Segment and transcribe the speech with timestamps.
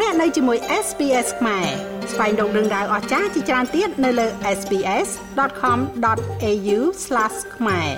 [0.00, 1.66] លោកអ្នកនៅជាមួយ SPS ខ្មែរ
[2.12, 4.26] ស្វែងរកដឹងដៅអស្ចារ្យជាច្រើនទៀតនៅលើ
[4.58, 6.78] SPS.com.au/
[7.56, 7.90] ខ្មែរ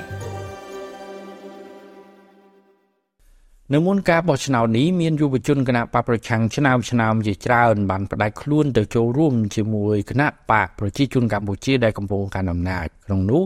[3.75, 13.43] នៅមុនការបោះឆ្នោតនេះមានយុវជនគណៈបកប្រឆាំងឆ្នើមឆ្នើមជាច្រើនបានផ្ដាច់ខ្លួនទៅចូលរួមជាមួយគណៈបកប្រជាជនកម្ពុជាដែលកំពុងកាន់អំណាចក្នុងនោះ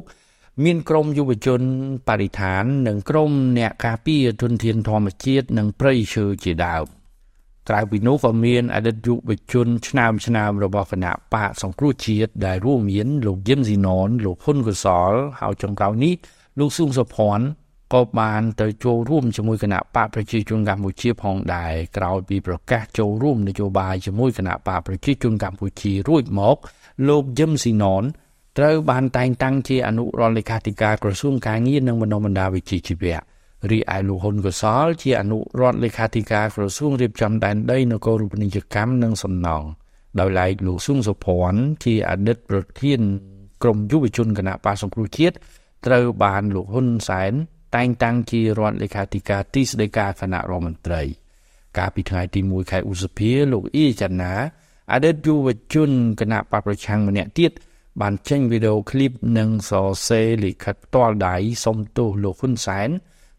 [0.64, 1.60] មានក្រុមយុវជន
[2.08, 6.99] បរិស្ថាន និងក្រុមអ្នកការពារធនធានធម្មជាតិនិងព្រៃឈើជាដើម
[7.68, 16.14] ក្រៅពីនោះក៏មានអតីតយុវជនឆ្នើមឆ្នើមរបស់គណៈបកសង្គ្រោះជាតិដែលរួមមានលោកយឹមស៊ីណនលោកហ៊ុនកសលហើយចុងក្រោយនេះ
[16.58, 17.44] លោកស៊ុងសុភ័ណ្ឌ
[17.94, 26.56] ក៏បានទៅចូលរួមជាមួយគណៈបកប្រជាជនកម្ពុជាផងដែរក្រោយពីប្រកាសចូលរួមនយោបាយជាមួយគណៈបកប្រជាជនកម្ពុជារួចមក
[27.08, 28.04] លោកយឹមស៊ីណន
[28.58, 33.20] ត្រូវបានតែងតាំងជាអនុរដ្ឋលេខាធិការក្រសួងការងារនិងបណ្ដុំបណ្ដាវិជ្ជាជីវៈ
[33.68, 39.66] រីឯលោកហ៊ុនកសលជាអនុរដ្ឋលេខាធិការក្រសួងរៀបចំដែនដីនគររូបនីយកម្មនិងសំណង់
[40.20, 43.00] ដោយឡែកលោកស៊ុងសុភ័ណ្ឌជាអតីតប្រធាន
[43.62, 45.36] ក្រមយុវជនគណៈបាសង្គ្រោះជាតិ
[45.86, 47.32] ត្រូវបានលោកហ៊ុនសែន
[47.76, 51.02] តែងតាំងជារដ្ឋលេខាធិការទីស្តីការគណៈរដ្ឋមន្ត្រី
[51.78, 54.32] កាលពីថ្ងៃទី1ខែឧសភាលោកអ៊ីចាណា
[54.92, 55.90] អតីតយុវជន
[56.20, 57.52] គណៈបកប្រឆាំងម្នាក់ទៀត
[58.00, 62.90] បានចេញវីដេអូឃ្លីបនិងសរសេរលិខិតផ្ទាល់ដៃសុំទោសលោកហ៊ុនសែន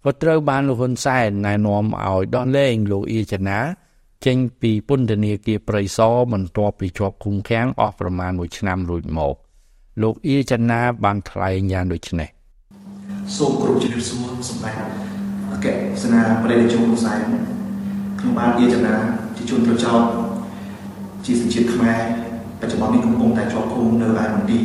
[0.06, 3.60] ក៏ត្រូវបានលោកហ៊ុនសែនណែនាំឲ្យដោះលែងលោកអ៊ីចាណា
[4.26, 9.36] ចេញពីពន្ធនាគារព្រៃសរបន្ទាប់ពីជាប់ឃុំឃាំងអស់ប្រមាណ1ឆ្នាំរួចមក
[10.02, 12.30] លោកអ៊ីចាណាបានថ្លែងយ៉ាងដូចនេះ
[13.38, 14.76] សូមគោរពជំរាបសួរសម្ដេច
[15.52, 15.68] អគ្គ
[16.02, 17.20] សេនាបតីនាយកហ៊ុនសែន
[18.20, 18.94] ខ្ញុំបានអ៊ីចាណា
[19.36, 20.02] ជាជនប្រចោត
[21.26, 21.98] ជាសញ្ជាតិខ្មែរ
[22.60, 24.64] បច្ចុប្បន្ននេះកំពុងតែជាប់ឃុំនៅឯមន្ទីរ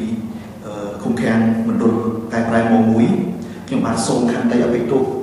[1.03, 1.95] ឃុំឃាំងមណ្ឌល
[2.33, 2.79] តែប្រែម៉
[3.21, 5.16] 1ខ្ញុំបានសូមខន្តីអបិទោស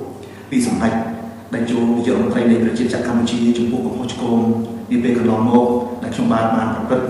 [0.54, 0.94] ពីសម្ដេច
[1.54, 4.38] ដែលជួនាយករដ្ឋមន្ត្រីនៃប្រជាជាតិកម្ពុជាចំពោះកំហុសឆ្គង
[4.90, 5.64] នាពេលកន្លងមក
[6.02, 7.08] ដែលខ្ញុំបានបានប្រព្រឹត្ត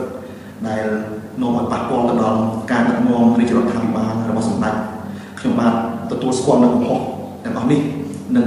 [0.66, 0.84] ដែល
[1.41, 2.41] នាំឲ្យប៉ះពាល់ទៅដល់
[2.72, 4.74] ការដឹកនាំរាជរដ្ឋាភិបាលរបស់សម្ដេច
[5.38, 5.72] ខ្ញុំបាន
[6.10, 7.00] ទទួលស្គាល់នៅកំហុស
[7.44, 7.80] ទាំងអស់នេះ
[8.36, 8.46] និង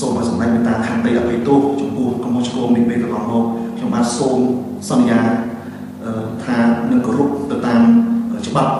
[0.00, 3.44] សូមឲ្យសម្ដេចមេត្តាខន្តីអភ័យទោសចំពោះកំហុសឆ្គងនាពេលកន្លងមក
[3.76, 4.38] ខ្ញុំបានសូម
[4.90, 5.20] សន្យា
[6.44, 6.58] ថា
[6.90, 7.80] នឹងគោរពទៅតាម
[8.46, 8.72] ច្បាប់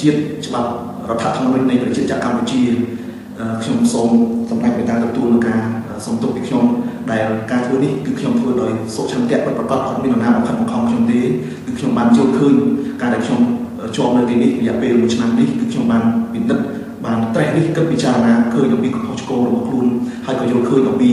[0.00, 0.70] ជាតិច្បាប់
[1.10, 2.62] រដ្ឋធម្មនុញ្ញនៃប្រជាជាតិកម្ពុជា
[3.62, 4.10] ខ្ញុំសូម
[4.50, 5.60] សម្ដេចមេត្តាទទួលនឹងការ
[6.04, 6.64] សូមទោសពីខ្ញុំ
[7.12, 11.20] ដែលការធ្វើនេះគឺខ្ញុំធ្វើដោយសុខឆន្ទៈពិតប្រាកដអត់មាននរណាបង្ខិតបង្ខំខ្ញុំទេ
[11.66, 12.54] គឺខ្ញុំបានយល់ឃើញ
[13.00, 13.40] ការដែលខ្ញុំ
[13.96, 16.02] ជាប់នៅទីនេះរយៈពេល1ឆ្នាំនេះគឺខ្ញុំបាន
[16.32, 16.64] ពិនិត្យ
[17.04, 19.86] បានត្រេះនេះគិតពិចារណាឃើញអំពីកំហុសឆ្គងរបស់ខ្លួន
[20.26, 21.10] ហើយក៏យល់ឃើញអំពី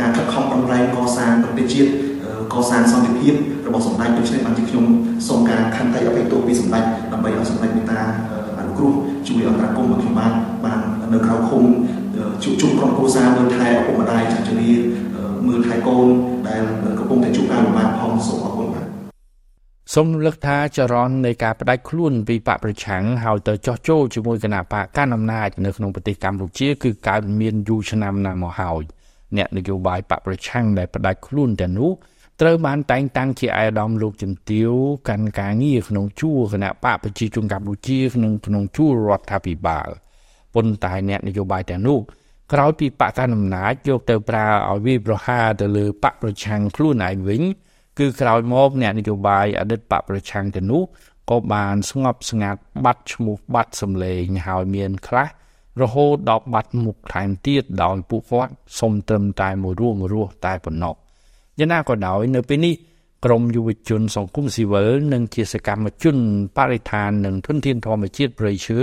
[0.00, 1.90] ការខិតខំប្រឹងប្រែងកសាងប្រទេសជាតិ
[2.54, 3.34] កសាងសន្តិភាព
[3.66, 4.84] របស់សម្ដេចដូច្នេះបានជាខ្ញុំ
[5.28, 8.00] សូមការខន្តីអភ័យទោសពីសម្ដេចដើម្បីឲ្យសម្ដេចមេត្តា
[8.58, 8.92] អនុគ្រោះ
[9.28, 10.32] ជួយអន្តរាគមន៍មកខ្ញុំបាន
[10.64, 10.80] បាន
[11.12, 11.62] នៅក្រៅឃុំ
[12.42, 14.72] ជួបជុំក្រុមគ្រួសារមើលថែឪពុកម្ដាយចាស់ជរា
[15.46, 16.06] មើលថែកូន
[16.48, 16.62] ដែល
[16.98, 18.86] កំពុងតែជួបការលំបាកផងសូមអរគុណបាទ
[19.94, 28.82] សូមរំលឹកថាចរន្តនៃការផ្ដាច់ខ្លួនពីបកប្រឆាំងហើយទៅចោះចូលជាមួយគណៈបកកាន់អំណាចនៅក្នុងប្រទេសកម្ពុជាគឺកើតមានយូរឆ្នាំណាស់មកហើយ
[29.36, 31.92] អ្នកនយោបាយបកប្រឆាំងដែលផ្ដាច់ខ្លួនទាំងនោះ
[32.40, 34.70] ត្រូវបានតែងតាំងជាអាយដាមលោកជំទាវ
[35.08, 39.88] កាន់ការងារក្នុងជួរគណៈបកប្រជាជនកម្ពុជាក្នុងក្នុងជួររដ្ឋាភិបាល
[40.56, 41.98] ប៉ុន្តែអ្នកនយោបាយទាំងនោះ
[42.52, 47.42] ក្រោយពីបកកណ្ដាលអំណាចយកទៅប្រើឲ្យវាប្រហារទៅលើបកប្រឆាំងខ្លួនឯងវិញ
[47.98, 50.82] គឺក្រោយមកអ្នកនយោបាយអតីតបកប្រឆាំងទៅនោះ
[51.30, 55.28] ក៏បានស្ងប់ស្ងាត់បាត់ឈ្មោះបាត់សម្លេងហើយមានខ្លះ
[55.82, 60.94] រហូតដល់បាត់មុខថែមទៀតដោយពួកគាត់សុំត្រឹមតែមួយរស់មួយរស់តែប៉ុណ្ណោះ
[61.58, 62.74] យ៉ាងណាក៏ដោយនៅពេលនេះ
[63.24, 66.16] ក្រមយុវជនសង្គមស៊ីវិលនិងជាសកម្មជន
[66.56, 68.80] បរិស្ថាននិងធនធានធម្មជាតិប្រៃឈើ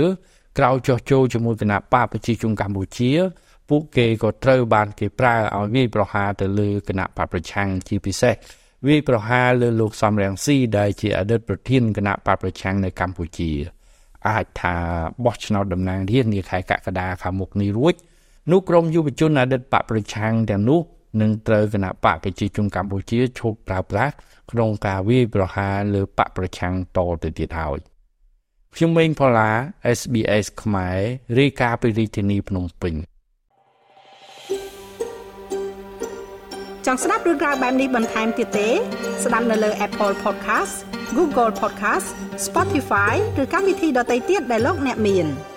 [0.58, 3.10] ក្រៅចោះចូលជាមួយគណៈបកប្រជាជនកម្ពុជា
[3.68, 8.34] ពួកគេក៏ត្រូវបានគេប្រើឲ្យវាយប្រហារទៅលើគណៈបកប្រឆាំងជាពិសេស
[8.86, 13.50] វាយប្រហារលើលោកសំរងស៊ីដែលជាអតីតប្រធានគណៈបកប្រឆាំងនៅកម្ពុជា
[14.28, 14.76] អាចថា
[15.24, 17.94] បោះឆ្នោតតំណាងរាស្ត្រនាខែកក្កដាខាងមុខនេះរួច
[18.52, 20.80] នោះក្រមយុវជនអតីតបកប្រឆាំងទាំងនោះ
[21.20, 24.12] នឹងត្រូវគណៈបកប្រជាជនកម្ពុជាឈប់ប្រើប្រាស់
[24.50, 27.93] ក្នុងការវាយប្រហារលើបកប្រឆាំងតទៅទៀតហើយ
[28.76, 29.50] ខ្ញុំម៉េងផល្លា
[29.98, 30.98] SBS ខ្មែរ
[31.38, 32.94] រាយការណ៍ពីរាជធានីភ្នំពេញ
[36.86, 38.68] ចង់ស្ដាប់រឿងក្រៅបែបនេះបន្ថែមទៀតទេ
[39.24, 40.74] ស្ដាប់នៅលើ Apple Podcast
[41.16, 42.08] Google Podcast
[42.46, 45.26] Spotify ឬកម្មវិធីដទៃទៀតដែលលោកអ្នកមាន។